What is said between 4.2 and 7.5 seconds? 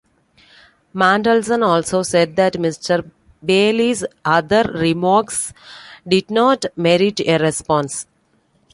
other remarks did not merit a